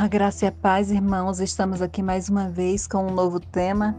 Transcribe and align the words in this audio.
A 0.00 0.06
graça 0.06 0.44
e 0.44 0.48
a 0.48 0.52
paz, 0.52 0.92
irmãos, 0.92 1.40
estamos 1.40 1.82
aqui 1.82 2.04
mais 2.04 2.28
uma 2.28 2.48
vez 2.48 2.86
com 2.86 3.08
um 3.08 3.12
novo 3.12 3.40
tema, 3.40 3.96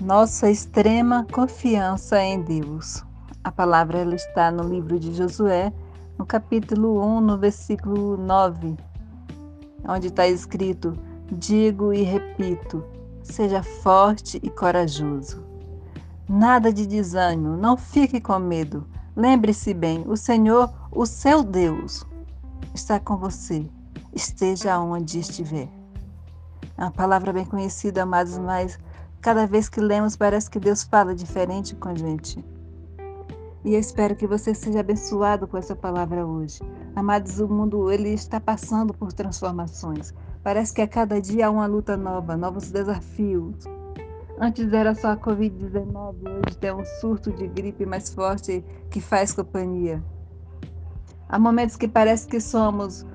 nossa 0.00 0.50
extrema 0.50 1.26
confiança 1.30 2.18
em 2.22 2.40
Deus. 2.40 3.04
A 3.44 3.52
palavra 3.52 3.98
ela 3.98 4.14
está 4.14 4.50
no 4.50 4.66
livro 4.66 4.98
de 4.98 5.12
Josué, 5.12 5.70
no 6.18 6.24
capítulo 6.24 7.04
1, 7.04 7.20
no 7.20 7.36
versículo 7.36 8.16
9, 8.16 8.78
onde 9.86 10.06
está 10.06 10.26
escrito: 10.26 10.98
Digo 11.30 11.92
e 11.92 12.00
repito, 12.00 12.82
seja 13.22 13.62
forte 13.62 14.40
e 14.42 14.48
corajoso. 14.48 15.44
Nada 16.26 16.72
de 16.72 16.86
desânimo, 16.86 17.58
não 17.58 17.76
fique 17.76 18.22
com 18.22 18.38
medo. 18.38 18.86
Lembre-se 19.14 19.74
bem: 19.74 20.02
o 20.06 20.16
Senhor, 20.16 20.72
o 20.90 21.04
seu 21.04 21.42
Deus, 21.42 22.06
está 22.74 22.98
com 22.98 23.18
você 23.18 23.68
esteja 24.14 24.78
onde 24.78 25.18
estiver. 25.18 25.68
É 26.76 26.82
uma 26.82 26.90
palavra 26.90 27.32
bem 27.32 27.44
conhecida, 27.44 28.02
amados, 28.02 28.38
mas 28.38 28.78
cada 29.20 29.46
vez 29.46 29.68
que 29.68 29.80
lemos 29.80 30.16
parece 30.16 30.50
que 30.50 30.58
Deus 30.58 30.82
fala 30.82 31.14
diferente 31.14 31.74
com 31.76 31.88
a 31.88 31.94
gente. 31.94 32.44
E 33.64 33.74
eu 33.74 33.80
espero 33.80 34.16
que 34.16 34.26
você 34.26 34.54
seja 34.54 34.80
abençoado 34.80 35.46
com 35.46 35.56
essa 35.56 35.76
palavra 35.76 36.26
hoje. 36.26 36.60
Amados, 36.96 37.38
o 37.38 37.46
mundo 37.46 37.92
ele 37.92 38.08
está 38.08 38.40
passando 38.40 38.92
por 38.92 39.12
transformações. 39.12 40.12
Parece 40.42 40.74
que 40.74 40.82
a 40.82 40.88
cada 40.88 41.20
dia 41.20 41.46
há 41.46 41.50
uma 41.50 41.66
luta 41.66 41.96
nova, 41.96 42.36
novos 42.36 42.72
desafios. 42.72 43.54
Antes 44.40 44.72
era 44.72 44.92
só 44.96 45.12
a 45.12 45.16
Covid-19, 45.16 46.16
hoje 46.24 46.58
tem 46.58 46.72
um 46.72 46.84
surto 47.00 47.30
de 47.30 47.46
gripe 47.46 47.86
mais 47.86 48.12
forte 48.12 48.64
que 48.90 49.00
faz 49.00 49.32
companhia. 49.32 50.02
Há 51.28 51.38
momentos 51.38 51.76
que 51.76 51.86
parece 51.86 52.26
que 52.26 52.40
somos 52.40 53.06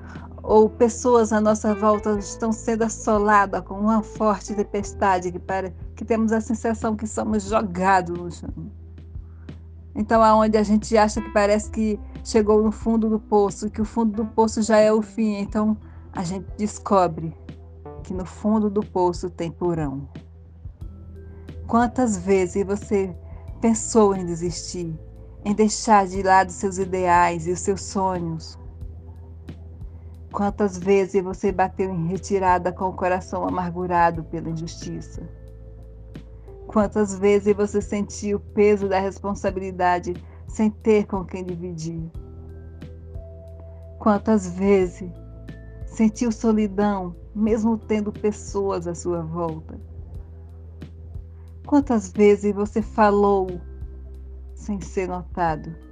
ou 0.48 0.66
pessoas 0.66 1.30
à 1.30 1.42
nossa 1.42 1.74
volta 1.74 2.18
estão 2.18 2.50
sendo 2.52 2.82
assoladas 2.82 3.60
com 3.60 3.74
uma 3.74 4.02
forte 4.02 4.54
tempestade 4.54 5.30
que, 5.30 5.38
para, 5.38 5.70
que 5.94 6.06
temos 6.06 6.32
a 6.32 6.40
sensação 6.40 6.96
que 6.96 7.06
somos 7.06 7.42
jogados 7.42 8.18
no 8.18 8.32
chão. 8.32 8.72
Então, 9.94 10.22
aonde 10.22 10.56
a 10.56 10.62
gente 10.62 10.96
acha 10.96 11.20
que 11.20 11.28
parece 11.34 11.70
que 11.70 12.00
chegou 12.24 12.62
no 12.62 12.72
fundo 12.72 13.10
do 13.10 13.20
poço, 13.20 13.68
que 13.68 13.82
o 13.82 13.84
fundo 13.84 14.24
do 14.24 14.24
poço 14.24 14.62
já 14.62 14.78
é 14.78 14.90
o 14.90 15.02
fim, 15.02 15.34
então 15.34 15.76
a 16.14 16.24
gente 16.24 16.46
descobre 16.56 17.36
que 18.02 18.14
no 18.14 18.24
fundo 18.24 18.70
do 18.70 18.80
poço 18.80 19.28
tem 19.28 19.50
porão. 19.50 20.08
Quantas 21.66 22.16
vezes 22.16 22.64
você 22.64 23.14
pensou 23.60 24.16
em 24.16 24.24
desistir, 24.24 24.98
em 25.44 25.54
deixar 25.54 26.06
de 26.06 26.22
lado 26.22 26.50
seus 26.50 26.78
ideais 26.78 27.46
e 27.46 27.52
os 27.52 27.60
seus 27.60 27.82
sonhos, 27.82 28.58
Quantas 30.32 30.78
vezes 30.78 31.22
você 31.22 31.50
bateu 31.50 31.90
em 31.90 32.06
retirada 32.06 32.70
com 32.70 32.88
o 32.88 32.92
coração 32.92 33.46
amargurado 33.46 34.22
pela 34.24 34.50
injustiça? 34.50 35.22
Quantas 36.66 37.18
vezes 37.18 37.56
você 37.56 37.80
sentiu 37.80 38.36
o 38.36 38.40
peso 38.40 38.88
da 38.88 38.98
responsabilidade 38.98 40.14
sem 40.46 40.70
ter 40.70 41.06
com 41.06 41.24
quem 41.24 41.42
dividir? 41.42 42.10
Quantas 43.98 44.50
vezes 44.50 45.10
sentiu 45.86 46.30
solidão, 46.30 47.16
mesmo 47.34 47.78
tendo 47.78 48.12
pessoas 48.12 48.86
à 48.86 48.94
sua 48.94 49.22
volta? 49.22 49.80
Quantas 51.66 52.12
vezes 52.12 52.54
você 52.54 52.82
falou 52.82 53.48
sem 54.54 54.80
ser 54.80 55.08
notado? 55.08 55.87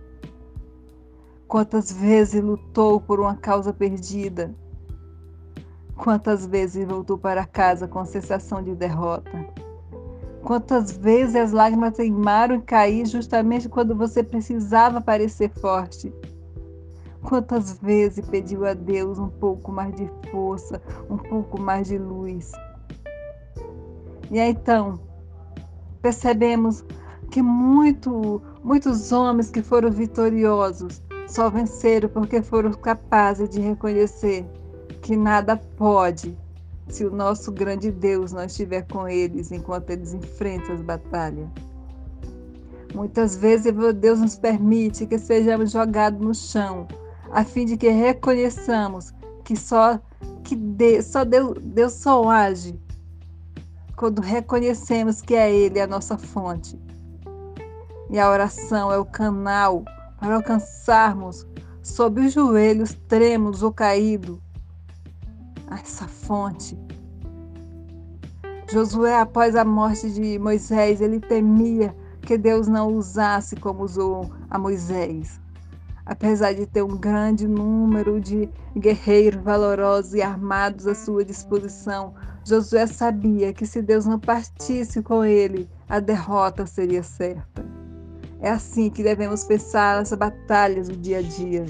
Quantas 1.56 1.90
vezes 1.90 2.44
lutou 2.44 3.00
por 3.00 3.18
uma 3.18 3.34
causa 3.34 3.72
perdida? 3.72 4.54
Quantas 5.96 6.44
vezes 6.44 6.86
voltou 6.86 7.16
para 7.16 7.46
casa 7.46 7.88
com 7.88 7.98
a 7.98 8.04
sensação 8.04 8.62
de 8.62 8.74
derrota? 8.74 9.30
Quantas 10.42 10.94
vezes 10.98 11.34
as 11.34 11.52
lágrimas 11.52 11.96
teimaram 11.96 12.56
em 12.56 12.60
cair 12.60 13.06
justamente 13.06 13.70
quando 13.70 13.96
você 13.96 14.22
precisava 14.22 15.00
parecer 15.00 15.48
forte? 15.48 16.12
Quantas 17.22 17.78
vezes 17.80 18.28
pediu 18.28 18.66
a 18.66 18.74
Deus 18.74 19.18
um 19.18 19.30
pouco 19.30 19.72
mais 19.72 19.96
de 19.96 20.10
força, 20.30 20.82
um 21.08 21.16
pouco 21.16 21.58
mais 21.58 21.88
de 21.88 21.96
luz? 21.96 22.52
E 24.30 24.38
aí, 24.38 24.50
então, 24.50 25.00
percebemos 26.02 26.84
que 27.30 27.40
muito, 27.40 28.42
muitos 28.62 29.10
homens 29.10 29.50
que 29.50 29.62
foram 29.62 29.90
vitoriosos 29.90 31.05
só 31.26 31.50
venceram 31.50 32.08
porque 32.08 32.42
foram 32.42 32.72
capazes 32.72 33.48
de 33.48 33.60
reconhecer 33.60 34.46
que 35.02 35.16
nada 35.16 35.56
pode 35.56 36.36
se 36.88 37.04
o 37.04 37.10
nosso 37.10 37.50
grande 37.50 37.90
Deus 37.90 38.32
não 38.32 38.44
estiver 38.44 38.82
com 38.82 39.08
eles 39.08 39.50
enquanto 39.50 39.90
eles 39.90 40.14
enfrentam 40.14 40.74
as 40.74 40.82
batalhas. 40.82 41.48
Muitas 42.94 43.36
vezes 43.36 43.72
Deus 43.96 44.20
nos 44.20 44.36
permite 44.36 45.06
que 45.06 45.18
sejamos 45.18 45.72
jogados 45.72 46.20
no 46.20 46.34
chão, 46.34 46.86
a 47.30 47.44
fim 47.44 47.66
de 47.66 47.76
que 47.76 47.88
reconheçamos 47.88 49.12
que 49.44 49.56
só 49.56 50.00
que 50.42 50.54
Deus, 50.56 51.06
só 51.06 51.24
Deus, 51.24 51.58
Deus 51.60 51.92
só 51.92 52.28
age 52.28 52.78
quando 53.96 54.20
reconhecemos 54.20 55.20
que 55.22 55.34
é 55.34 55.52
Ele 55.52 55.80
a 55.80 55.86
nossa 55.86 56.16
fonte. 56.16 56.78
E 58.10 58.18
a 58.18 58.30
oração 58.30 58.92
é 58.92 58.98
o 58.98 59.04
canal 59.04 59.84
para 60.18 60.34
alcançarmos 60.36 61.46
sob 61.82 62.20
os 62.20 62.32
joelhos 62.32 62.94
tremos 63.08 63.62
ou 63.62 63.72
caído 63.72 64.40
essa 65.70 66.06
fonte. 66.06 66.78
Josué, 68.70 69.20
após 69.20 69.54
a 69.54 69.64
morte 69.64 70.10
de 70.10 70.38
Moisés, 70.38 71.00
ele 71.00 71.20
temia 71.20 71.94
que 72.22 72.36
Deus 72.36 72.66
não 72.66 72.88
usasse 72.88 73.54
como 73.56 73.84
usou 73.84 74.32
a 74.50 74.58
Moisés. 74.58 75.40
Apesar 76.04 76.52
de 76.52 76.66
ter 76.66 76.82
um 76.82 76.96
grande 76.96 77.46
número 77.46 78.20
de 78.20 78.48
guerreiros 78.76 79.42
valorosos 79.42 80.14
e 80.14 80.22
armados 80.22 80.86
à 80.86 80.94
sua 80.94 81.24
disposição, 81.24 82.14
Josué 82.44 82.86
sabia 82.86 83.52
que 83.52 83.66
se 83.66 83.82
Deus 83.82 84.06
não 84.06 84.18
partisse 84.18 85.02
com 85.02 85.24
ele, 85.24 85.68
a 85.88 85.98
derrota 85.98 86.66
seria 86.66 87.02
certa. 87.02 87.75
É 88.40 88.50
assim 88.50 88.90
que 88.90 89.02
devemos 89.02 89.44
pensar 89.44 89.96
nas 89.96 90.12
batalhas 90.12 90.88
do 90.88 90.96
dia 90.96 91.18
a 91.18 91.22
dia. 91.22 91.64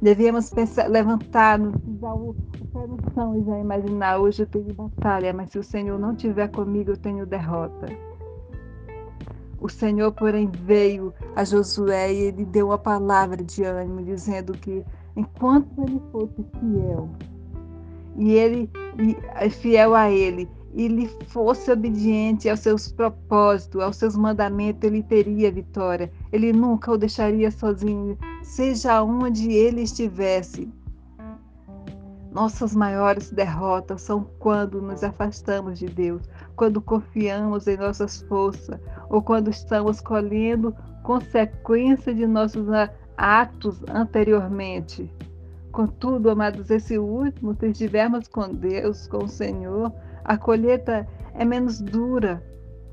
Devíamos 0.00 0.50
pensar, 0.50 0.88
levantar, 0.88 1.60
usar 1.60 2.14
o, 2.14 2.30
o 2.30 2.34
pé 2.72 2.86
no 2.86 2.98
chão 3.14 3.36
e 3.38 3.44
já 3.44 3.58
imaginar: 3.58 4.18
hoje 4.18 4.42
eu 4.42 4.46
tenho 4.46 4.72
batalha, 4.72 5.32
mas 5.32 5.50
se 5.50 5.58
o 5.58 5.62
Senhor 5.62 5.98
não 5.98 6.12
estiver 6.12 6.48
comigo, 6.48 6.92
eu 6.92 6.96
tenho 6.96 7.26
derrota. 7.26 7.86
O 9.60 9.68
Senhor, 9.68 10.10
porém, 10.12 10.50
veio 10.50 11.12
a 11.36 11.44
Josué 11.44 12.14
e 12.14 12.20
ele 12.22 12.46
deu 12.46 12.68
uma 12.68 12.78
palavra 12.78 13.44
de 13.44 13.62
ânimo, 13.62 14.02
dizendo 14.02 14.52
que 14.54 14.82
enquanto 15.14 15.82
ele 15.82 16.00
fosse 16.10 16.42
fiel, 16.58 17.10
e 18.16 18.32
ele 18.32 18.70
e 18.98 19.50
fiel 19.50 19.94
a 19.94 20.10
ele, 20.10 20.48
e 20.72 20.86
lhe 20.86 21.08
fosse 21.26 21.70
obediente 21.70 22.48
aos 22.48 22.60
seus 22.60 22.92
propósitos, 22.92 23.82
aos 23.82 23.96
seus 23.96 24.16
mandamentos, 24.16 24.82
ele 24.84 25.02
teria 25.02 25.50
vitória. 25.50 26.10
Ele 26.32 26.52
nunca 26.52 26.92
o 26.92 26.98
deixaria 26.98 27.50
sozinho, 27.50 28.16
seja 28.42 29.02
onde 29.02 29.50
ele 29.52 29.82
estivesse. 29.82 30.68
Nossas 32.32 32.76
maiores 32.76 33.30
derrotas 33.30 34.02
são 34.02 34.24
quando 34.38 34.80
nos 34.80 35.02
afastamos 35.02 35.80
de 35.80 35.86
Deus, 35.86 36.22
quando 36.54 36.80
confiamos 36.80 37.66
em 37.66 37.76
nossas 37.76 38.22
forças 38.22 38.78
ou 39.08 39.20
quando 39.20 39.50
estamos 39.50 40.00
colhendo 40.00 40.72
consequência 41.02 42.14
de 42.14 42.28
nossos 42.28 42.68
atos 43.16 43.82
anteriormente. 43.88 45.12
Contudo, 45.72 46.30
amados, 46.30 46.70
esse 46.70 46.98
último, 46.98 47.54
se 47.54 47.66
estivermos 47.68 48.26
com 48.28 48.48
Deus, 48.48 49.06
com 49.06 49.24
o 49.24 49.28
Senhor, 49.28 49.92
a 50.24 50.36
colheita 50.36 51.06
é 51.34 51.44
menos 51.44 51.80
dura, 51.80 52.42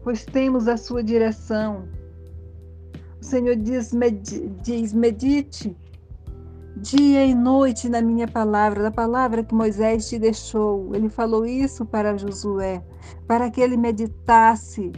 pois 0.03 0.25
temos 0.25 0.68
a 0.68 0.77
sua 0.77 1.03
direção. 1.03 1.88
O 3.19 3.24
Senhor 3.24 3.56
diz, 3.56 3.91
med 3.94 4.21
diz 4.62 4.94
medite 4.94 5.75
dia 6.77 7.25
e 7.25 7.33
noite 7.33 7.89
na 7.89 8.01
minha 8.01 8.27
palavra, 8.27 8.83
da 8.83 8.91
palavra 8.91 9.44
que 9.44 9.53
Moisés 9.53 10.07
te 10.07 10.19
deixou. 10.19 10.94
Ele 10.94 11.09
falou 11.09 11.45
isso 11.45 11.85
para 11.85 12.18
Josué, 12.18 12.83
para 13.27 13.50
que 13.50 13.59
ele 13.59 13.75
meditasse. 13.75 14.91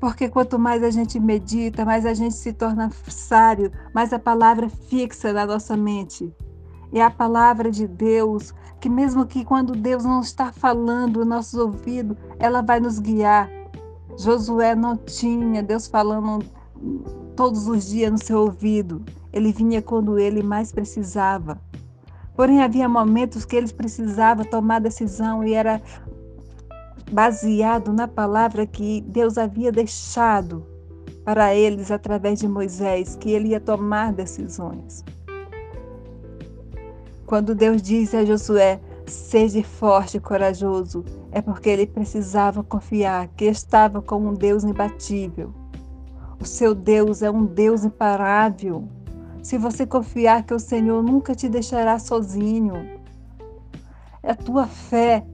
Porque 0.00 0.28
quanto 0.28 0.58
mais 0.58 0.82
a 0.82 0.90
gente 0.90 1.20
medita, 1.20 1.84
mais 1.84 2.06
a 2.06 2.14
gente 2.14 2.34
se 2.34 2.52
torna 2.52 2.90
sábio, 3.06 3.70
mais 3.94 4.12
a 4.12 4.18
palavra 4.18 4.68
fixa 4.68 5.32
na 5.32 5.46
nossa 5.46 5.76
mente. 5.76 6.34
É 6.92 7.02
a 7.02 7.10
palavra 7.10 7.70
de 7.70 7.86
Deus 7.86 8.52
que 8.80 8.88
mesmo 8.88 9.26
que 9.26 9.44
quando 9.44 9.74
Deus 9.76 10.04
não 10.04 10.20
está 10.20 10.50
falando 10.50 11.20
no 11.20 11.26
nossos 11.26 11.54
ouvidos, 11.54 12.16
ela 12.38 12.62
vai 12.62 12.80
nos 12.80 12.98
guiar. 12.98 13.50
Josué 14.18 14.74
não 14.74 14.96
tinha 14.96 15.62
Deus 15.62 15.86
falando 15.86 16.44
todos 17.36 17.68
os 17.68 17.88
dias 17.88 18.10
no 18.10 18.18
seu 18.18 18.40
ouvido. 18.40 19.02
Ele 19.32 19.52
vinha 19.52 19.82
quando 19.82 20.18
ele 20.18 20.42
mais 20.42 20.72
precisava. 20.72 21.60
Porém, 22.34 22.62
havia 22.62 22.88
momentos 22.88 23.44
que 23.44 23.54
eles 23.54 23.70
precisavam 23.70 24.44
tomar 24.46 24.80
decisão 24.80 25.44
e 25.44 25.52
era 25.52 25.80
baseado 27.12 27.92
na 27.92 28.08
palavra 28.08 28.66
que 28.66 29.02
Deus 29.02 29.36
havia 29.36 29.70
deixado 29.70 30.64
para 31.22 31.54
eles 31.54 31.90
através 31.90 32.38
de 32.38 32.48
Moisés, 32.48 33.14
que 33.14 33.30
ele 33.30 33.48
ia 33.48 33.60
tomar 33.60 34.12
decisões. 34.12 35.04
Quando 37.30 37.54
Deus 37.54 37.80
disse 37.80 38.16
a 38.16 38.24
Josué: 38.24 38.80
Seja 39.06 39.62
forte 39.62 40.16
e 40.16 40.20
corajoso, 40.20 41.04
é 41.30 41.40
porque 41.40 41.68
ele 41.68 41.86
precisava 41.86 42.64
confiar 42.64 43.28
que 43.36 43.44
estava 43.44 44.02
com 44.02 44.18
um 44.26 44.34
Deus 44.34 44.64
imbatível. 44.64 45.54
O 46.40 46.44
seu 46.44 46.74
Deus 46.74 47.22
é 47.22 47.30
um 47.30 47.46
Deus 47.46 47.84
imparável. 47.84 48.88
Se 49.44 49.56
você 49.56 49.86
confiar 49.86 50.42
que 50.42 50.52
o 50.52 50.58
Senhor 50.58 51.04
nunca 51.04 51.32
te 51.32 51.48
deixará 51.48 52.00
sozinho, 52.00 52.74
a 54.24 54.34
tua 54.34 54.66
fé 54.66 55.24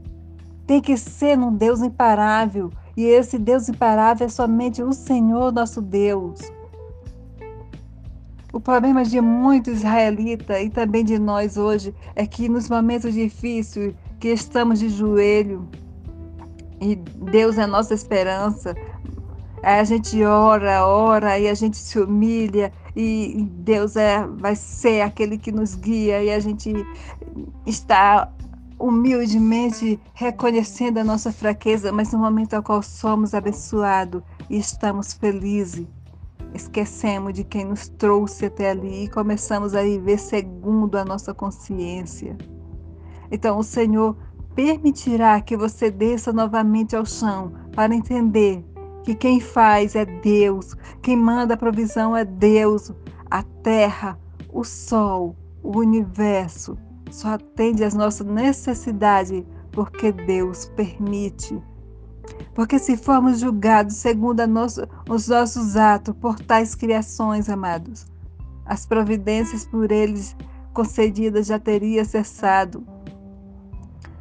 tem 0.66 0.82
que 0.82 0.98
ser 0.98 1.34
num 1.38 1.54
Deus 1.56 1.80
imparável. 1.80 2.70
E 2.94 3.04
esse 3.04 3.38
Deus 3.38 3.70
imparável 3.70 4.26
é 4.26 4.28
somente 4.28 4.82
o 4.82 4.92
Senhor 4.92 5.50
nosso 5.50 5.80
Deus. 5.80 6.40
O 8.56 8.60
problema 8.60 9.04
de 9.04 9.20
muito 9.20 9.68
israelita 9.68 10.58
e 10.58 10.70
também 10.70 11.04
de 11.04 11.18
nós 11.18 11.58
hoje 11.58 11.94
é 12.14 12.26
que 12.26 12.48
nos 12.48 12.70
momentos 12.70 13.12
difíceis 13.12 13.94
que 14.18 14.28
estamos 14.28 14.78
de 14.78 14.88
joelho 14.88 15.68
e 16.80 16.96
Deus 16.96 17.58
é 17.58 17.66
nossa 17.66 17.92
esperança, 17.92 18.74
a 19.62 19.84
gente 19.84 20.24
ora, 20.24 20.86
ora 20.86 21.38
e 21.38 21.48
a 21.48 21.52
gente 21.52 21.76
se 21.76 22.00
humilha 22.00 22.72
e 22.96 23.46
Deus 23.58 23.94
é, 23.94 24.26
vai 24.26 24.56
ser 24.56 25.02
aquele 25.02 25.36
que 25.36 25.52
nos 25.52 25.74
guia 25.74 26.24
e 26.24 26.32
a 26.32 26.40
gente 26.40 26.72
está 27.66 28.32
humildemente 28.78 30.00
reconhecendo 30.14 30.96
a 30.96 31.04
nossa 31.04 31.30
fraqueza, 31.30 31.92
mas 31.92 32.10
no 32.10 32.18
momento 32.18 32.54
ao 32.54 32.62
qual 32.62 32.82
somos 32.82 33.34
abençoados 33.34 34.22
e 34.48 34.56
estamos 34.56 35.12
felizes, 35.12 35.86
esquecemos 36.54 37.32
de 37.32 37.44
quem 37.44 37.64
nos 37.64 37.88
trouxe 37.88 38.46
até 38.46 38.70
ali 38.70 39.04
e 39.04 39.10
começamos 39.10 39.74
a 39.74 39.82
viver 39.82 40.18
segundo 40.18 40.96
a 40.96 41.04
nossa 41.04 41.34
consciência. 41.34 42.36
Então, 43.30 43.58
o 43.58 43.62
Senhor 43.62 44.16
permitirá 44.54 45.40
que 45.40 45.56
você 45.56 45.90
desça 45.90 46.32
novamente 46.32 46.96
ao 46.96 47.04
chão 47.04 47.52
para 47.72 47.94
entender 47.94 48.64
que 49.04 49.14
quem 49.14 49.38
faz 49.38 49.94
é 49.94 50.04
Deus, 50.04 50.74
quem 51.02 51.16
manda 51.16 51.54
a 51.54 51.56
provisão 51.56 52.16
é 52.16 52.24
Deus, 52.24 52.92
a 53.30 53.42
terra, 53.42 54.18
o 54.52 54.64
sol, 54.64 55.36
o 55.62 55.78
universo 55.78 56.78
só 57.10 57.34
atende 57.34 57.84
às 57.84 57.94
nossas 57.94 58.26
necessidades 58.26 59.44
porque 59.72 60.10
Deus 60.10 60.66
permite. 60.76 61.60
Porque 62.54 62.78
se 62.78 62.96
formos 62.96 63.40
julgados 63.40 63.96
segundo 63.96 64.46
nosso, 64.46 64.86
os 65.08 65.28
nossos 65.28 65.76
atos 65.76 66.14
por 66.20 66.38
tais 66.40 66.74
criações, 66.74 67.48
amados, 67.48 68.06
as 68.64 68.86
providências 68.86 69.64
por 69.66 69.92
eles 69.92 70.36
concedidas 70.72 71.46
já 71.46 71.58
teria 71.58 72.04
cessado. 72.04 72.86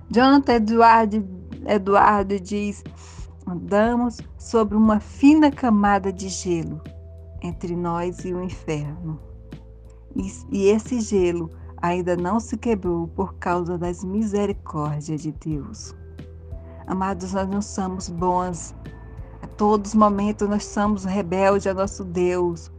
Jonathan 0.10 0.54
Eduardo, 0.54 1.28
Eduardo 1.66 2.40
diz: 2.40 2.84
andamos 3.48 4.20
sobre 4.38 4.78
uma 4.78 5.00
fina 5.00 5.52
camada 5.52 6.12
de 6.12 6.30
gelo 6.30 6.82
entre 7.42 7.76
nós 7.76 8.24
e 8.26 8.34
o 8.34 8.44
inferno. 8.44 9.20
E, 10.16 10.32
e 10.52 10.68
esse 10.68 11.02
gelo 11.02 11.50
ainda 11.78 12.16
não 12.16 12.40
se 12.40 12.58
quebrou 12.58 13.08
por 13.08 13.36
causa 13.36 13.78
das 13.78 14.04
misericórdias 14.04 15.22
de 15.22 15.32
Deus. 15.32 15.96
Amados, 16.88 17.34
nós 17.34 17.48
não 17.48 17.62
somos 17.62 18.10
bons. 18.10 18.76
A 19.42 19.48
todos 19.48 19.92
os 19.92 19.96
momentos 19.96 20.48
nós 20.48 20.66
somos 20.66 21.04
rebeldes 21.04 21.68
a 21.68 21.74
nosso 21.74 22.04
Deus. 22.04 22.72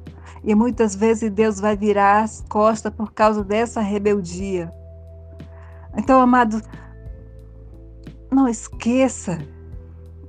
E 0.45 0.55
muitas 0.55 0.95
vezes 0.95 1.31
Deus 1.31 1.61
vai 1.61 1.77
virar 1.77 2.23
as 2.23 2.45
costas 2.49 2.93
por 2.93 3.13
causa 3.13 3.43
dessa 3.43 3.81
rebeldia. 3.81 4.71
Então, 5.97 6.21
amados, 6.21 6.63
não 8.31 8.47
esqueça, 8.47 9.39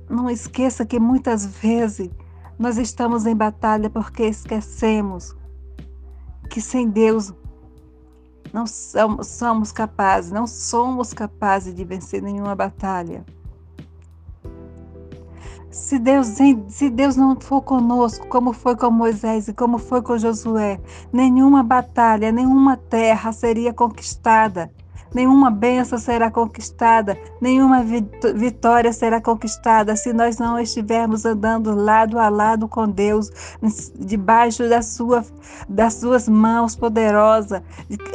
não 0.08 0.30
esqueça 0.30 0.84
que 0.84 0.98
muitas 0.98 1.46
vezes 1.46 2.10
nós 2.58 2.78
estamos 2.78 3.26
em 3.26 3.36
batalha 3.36 3.88
porque 3.90 4.24
esquecemos 4.24 5.36
que 6.50 6.60
sem 6.60 6.88
Deus 6.88 7.32
não 8.52 8.66
somos 8.66 9.70
capazes, 9.70 10.32
não 10.32 10.46
somos 10.46 11.12
capazes 11.12 11.74
de 11.74 11.84
vencer 11.84 12.22
nenhuma 12.22 12.54
batalha. 12.54 13.24
Se 15.78 15.98
Deus, 15.98 16.26
se 16.68 16.90
Deus 16.90 17.16
não 17.16 17.40
for 17.40 17.62
conosco, 17.62 18.26
como 18.28 18.52
foi 18.52 18.76
com 18.76 18.90
Moisés 18.90 19.48
e 19.48 19.54
como 19.54 19.78
foi 19.78 20.02
com 20.02 20.18
Josué, 20.18 20.80
nenhuma 21.12 21.62
batalha, 21.62 22.30
nenhuma 22.30 22.76
terra 22.76 23.32
seria 23.32 23.72
conquistada 23.72 24.70
nenhuma 25.14 25.50
bênção 25.50 25.98
será 25.98 26.30
conquistada, 26.30 27.18
nenhuma 27.40 27.82
vitória 28.34 28.92
será 28.92 29.20
conquistada 29.20 29.96
se 29.96 30.12
nós 30.12 30.38
não 30.38 30.58
estivermos 30.58 31.24
andando 31.24 31.74
lado 31.74 32.18
a 32.18 32.28
lado 32.28 32.68
com 32.68 32.88
Deus, 32.88 33.30
debaixo 33.98 34.68
da 34.68 34.82
sua, 34.82 35.24
das 35.68 35.94
suas 35.94 36.28
mãos 36.28 36.76
poderosas, 36.76 37.62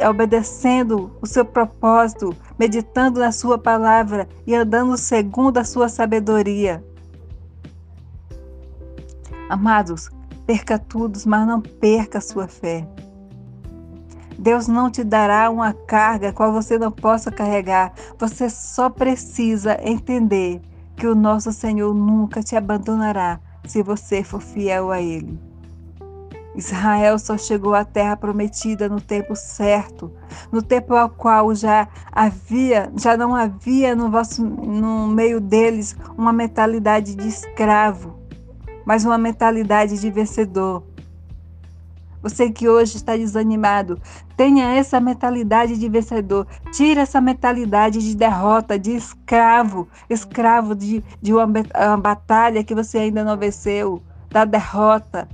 obedecendo 0.08 1.10
o 1.20 1.26
seu 1.26 1.44
propósito, 1.44 2.34
meditando 2.58 3.20
na 3.20 3.32
sua 3.32 3.58
palavra 3.58 4.28
e 4.46 4.54
andando 4.54 4.96
segundo 4.96 5.58
a 5.58 5.64
sua 5.64 5.88
sabedoria. 5.88 6.82
Amados, 9.48 10.10
perca 10.46 10.78
tudo, 10.78 11.18
mas 11.26 11.46
não 11.46 11.60
perca 11.60 12.18
a 12.18 12.20
sua 12.20 12.48
fé. 12.48 12.86
Deus 14.38 14.66
não 14.66 14.90
te 14.90 15.04
dará 15.04 15.48
uma 15.50 15.72
carga 15.72 16.32
qual 16.32 16.52
você 16.52 16.78
não 16.78 16.90
possa 16.90 17.30
carregar. 17.30 17.92
Você 18.18 18.50
só 18.50 18.90
precisa 18.90 19.78
entender 19.82 20.60
que 20.96 21.06
o 21.06 21.14
nosso 21.14 21.52
Senhor 21.52 21.94
nunca 21.94 22.42
te 22.42 22.56
abandonará 22.56 23.40
se 23.66 23.82
você 23.82 24.22
for 24.22 24.40
fiel 24.40 24.90
a 24.90 25.00
Ele. 25.00 25.38
Israel 26.54 27.18
só 27.18 27.36
chegou 27.36 27.74
à 27.74 27.84
terra 27.84 28.16
prometida 28.16 28.88
no 28.88 29.00
tempo 29.00 29.34
certo, 29.34 30.12
no 30.52 30.62
tempo 30.62 30.94
ao 30.94 31.10
qual 31.10 31.52
já 31.54 31.88
havia, 32.12 32.92
já 32.96 33.16
não 33.16 33.34
havia 33.34 33.96
no 33.96 34.08
vosso 34.08 34.44
no 34.44 35.08
meio 35.08 35.40
deles 35.40 35.96
uma 36.16 36.32
mentalidade 36.32 37.16
de 37.16 37.26
escravo, 37.26 38.20
mas 38.84 39.04
uma 39.04 39.18
mentalidade 39.18 40.00
de 40.00 40.10
vencedor. 40.10 40.82
Você 42.24 42.50
que 42.50 42.66
hoje 42.66 42.96
está 42.96 43.14
desanimado, 43.14 44.00
tenha 44.34 44.72
essa 44.72 44.98
mentalidade 44.98 45.78
de 45.78 45.88
vencedor. 45.90 46.46
Tire 46.72 46.98
essa 46.98 47.20
mentalidade 47.20 48.00
de 48.00 48.16
derrota, 48.16 48.78
de 48.78 48.92
escravo, 48.92 49.86
escravo 50.08 50.74
de, 50.74 51.04
de 51.20 51.34
uma, 51.34 51.44
uma 51.44 51.96
batalha 51.98 52.64
que 52.64 52.74
você 52.74 52.96
ainda 52.96 53.22
não 53.22 53.36
venceu, 53.36 54.02
da 54.30 54.46
derrota. 54.46 55.28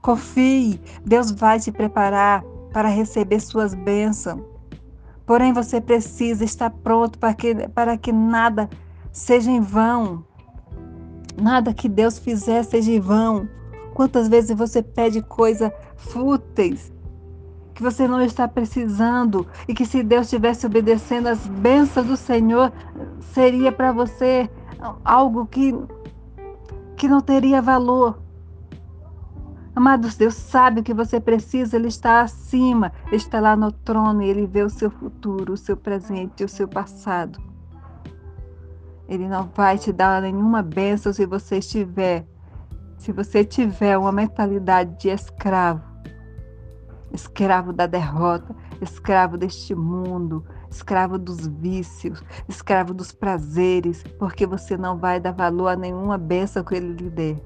Confie, 0.00 0.80
Deus 1.04 1.32
vai 1.32 1.58
te 1.58 1.72
preparar 1.72 2.44
para 2.72 2.88
receber 2.88 3.40
suas 3.40 3.74
bênçãos. 3.74 4.40
Porém, 5.26 5.52
você 5.52 5.80
precisa 5.80 6.44
estar 6.44 6.70
pronto 6.70 7.18
para 7.18 7.34
que, 7.34 7.68
para 7.70 7.98
que 7.98 8.12
nada 8.12 8.70
seja 9.12 9.50
em 9.50 9.60
vão. 9.60 10.24
Nada 11.40 11.72
que 11.72 11.88
Deus 11.88 12.18
fizer 12.18 12.62
seja 12.64 13.00
vão. 13.00 13.48
Quantas 13.94 14.28
vezes 14.28 14.56
você 14.56 14.82
pede 14.82 15.22
coisa 15.22 15.72
fúteis 15.96 16.92
que 17.78 17.82
você 17.82 18.08
não 18.08 18.20
está 18.20 18.48
precisando 18.48 19.46
e 19.68 19.72
que 19.72 19.86
se 19.86 20.02
Deus 20.02 20.26
estivesse 20.26 20.66
obedecendo 20.66 21.28
as 21.28 21.46
bênçãos 21.46 22.08
do 22.08 22.16
Senhor, 22.16 22.72
seria 23.32 23.70
para 23.70 23.92
você 23.92 24.50
algo 25.04 25.46
que, 25.46 25.72
que 26.96 27.06
não 27.06 27.20
teria 27.20 27.62
valor. 27.62 28.20
Amados, 29.76 30.16
Deus 30.16 30.34
sabe 30.34 30.80
o 30.80 30.82
que 30.82 30.92
você 30.92 31.20
precisa, 31.20 31.76
Ele 31.76 31.86
está 31.86 32.20
acima, 32.20 32.92
Ele 33.06 33.14
está 33.14 33.38
lá 33.38 33.54
no 33.54 33.70
trono 33.70 34.22
e 34.22 34.28
Ele 34.28 34.44
vê 34.44 34.64
o 34.64 34.70
seu 34.70 34.90
futuro, 34.90 35.52
o 35.52 35.56
seu 35.56 35.76
presente 35.76 36.42
o 36.42 36.48
seu 36.48 36.66
passado. 36.66 37.40
Ele 39.08 39.26
não 39.26 39.48
vai 39.54 39.78
te 39.78 39.92
dar 39.92 40.20
nenhuma 40.20 40.62
bênção 40.62 41.12
se 41.12 41.24
você 41.24 41.58
estiver 41.58 42.26
se 42.98 43.12
você 43.12 43.44
tiver 43.44 43.96
uma 43.96 44.10
mentalidade 44.10 44.98
de 44.98 45.08
escravo, 45.08 45.82
escravo 47.12 47.72
da 47.72 47.86
derrota, 47.86 48.54
escravo 48.82 49.38
deste 49.38 49.74
mundo, 49.74 50.44
escravo 50.68 51.16
dos 51.16 51.46
vícios, 51.46 52.22
escravo 52.48 52.92
dos 52.92 53.12
prazeres, 53.12 54.02
porque 54.18 54.46
você 54.46 54.76
não 54.76 54.98
vai 54.98 55.20
dar 55.20 55.32
valor 55.32 55.68
a 55.68 55.76
nenhuma 55.76 56.18
bênção 56.18 56.64
que 56.64 56.74
ele 56.74 56.92
lhe 56.92 57.08
dê. 57.08 57.36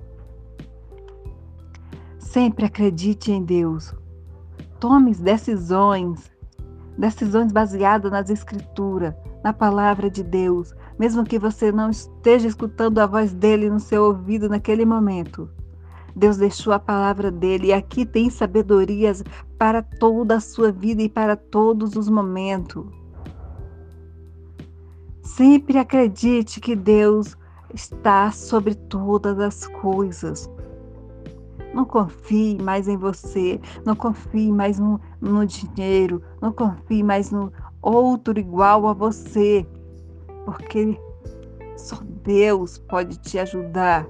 Sempre 2.18 2.64
acredite 2.64 3.30
em 3.30 3.44
Deus. 3.44 3.94
Tome 4.80 5.14
decisões. 5.14 6.32
decisões 6.96 7.52
baseadas 7.52 8.10
nas 8.10 8.30
escrituras, 8.30 9.14
na 9.42 9.52
palavra 9.52 10.10
de 10.10 10.22
Deus, 10.22 10.74
mesmo 10.98 11.24
que 11.24 11.38
você 11.38 11.72
não 11.72 11.90
esteja 11.90 12.48
escutando 12.48 12.98
a 12.98 13.06
voz 13.06 13.32
dele 13.32 13.68
no 13.68 13.80
seu 13.80 14.04
ouvido 14.04 14.48
naquele 14.48 14.84
momento. 14.84 15.50
Deus 16.14 16.36
deixou 16.36 16.72
a 16.72 16.78
palavra 16.78 17.30
dele 17.30 17.68
e 17.68 17.72
aqui 17.72 18.04
tem 18.04 18.28
sabedorias 18.28 19.24
para 19.58 19.82
toda 19.82 20.36
a 20.36 20.40
sua 20.40 20.70
vida 20.70 21.02
e 21.02 21.08
para 21.08 21.36
todos 21.36 21.96
os 21.96 22.08
momentos. 22.08 22.86
Sempre 25.22 25.78
acredite 25.78 26.60
que 26.60 26.76
Deus 26.76 27.36
está 27.72 28.30
sobre 28.30 28.74
todas 28.74 29.38
as 29.38 29.66
coisas. 29.66 30.50
Não 31.72 31.86
confie 31.86 32.60
mais 32.60 32.86
em 32.86 32.98
você, 32.98 33.58
não 33.84 33.96
confie 33.96 34.52
mais 34.52 34.78
no, 34.78 35.00
no 35.18 35.46
dinheiro, 35.46 36.22
não 36.40 36.52
confie 36.52 37.02
mais 37.02 37.30
no 37.30 37.50
outro 37.82 38.38
igual 38.38 38.86
a 38.86 38.92
você, 38.92 39.66
porque 40.44 40.96
só 41.76 41.98
Deus 42.22 42.78
pode 42.78 43.18
te 43.18 43.38
ajudar. 43.38 44.06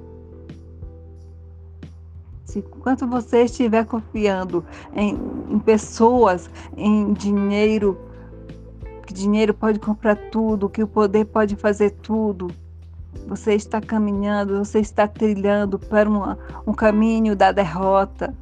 Se 2.44 2.58
enquanto 2.58 3.06
você 3.06 3.44
estiver 3.44 3.86
confiando 3.86 4.62
em, 4.94 5.18
em 5.48 5.58
pessoas, 5.58 6.50
em 6.76 7.14
dinheiro, 7.14 7.98
que 9.06 9.14
dinheiro 9.14 9.54
pode 9.54 9.78
comprar 9.78 10.16
tudo, 10.30 10.68
que 10.68 10.82
o 10.82 10.86
poder 10.86 11.24
pode 11.24 11.56
fazer 11.56 11.92
tudo, 12.02 12.48
você 13.26 13.54
está 13.54 13.80
caminhando, 13.80 14.58
você 14.58 14.80
está 14.80 15.06
trilhando 15.08 15.78
para 15.78 16.08
uma, 16.08 16.38
um 16.66 16.72
caminho 16.72 17.34
da 17.34 17.52
derrota. 17.52 18.34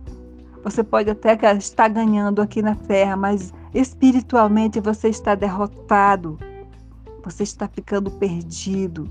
Você 0.64 0.82
pode 0.82 1.10
até 1.10 1.38
estar 1.56 1.88
ganhando 1.88 2.42
aqui 2.42 2.60
na 2.60 2.75
terra, 2.75 3.16
mas 3.16 3.52
espiritualmente 3.74 4.80
você 4.80 5.08
está 5.08 5.34
derrotado. 5.34 6.38
Você 7.24 7.42
está 7.42 7.68
ficando 7.68 8.10
perdido. 8.10 9.10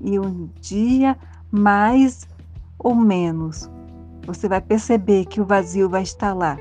E 0.00 0.18
um 0.18 0.48
dia 0.60 1.16
mais 1.50 2.26
ou 2.78 2.94
menos 2.94 3.70
você 4.26 4.48
vai 4.48 4.60
perceber 4.60 5.24
que 5.26 5.40
o 5.40 5.46
vazio 5.46 5.88
vai 5.88 6.02
estar 6.02 6.34
lá. 6.34 6.56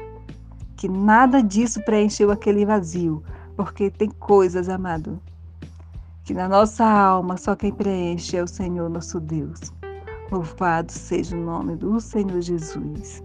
Que 0.76 0.88
nada 0.88 1.42
disso 1.42 1.82
preencheu 1.84 2.32
aquele 2.32 2.66
vazio. 2.66 3.24
Porque 3.56 3.90
tem 3.90 4.10
coisas, 4.10 4.68
amado, 4.68 5.20
que 6.24 6.34
na 6.34 6.50
nossa 6.50 6.86
alma 6.86 7.38
só 7.38 7.56
quem 7.56 7.72
preenche 7.72 8.36
é 8.36 8.44
o 8.44 8.48
Senhor 8.48 8.90
nosso 8.90 9.20
Deus. 9.20 9.72
Louvado 10.32 10.92
seja 10.92 11.38
o 11.38 11.40
nome 11.40 11.76
do 11.76 12.00
Senhor 12.00 12.42
Jesus. 12.42 13.24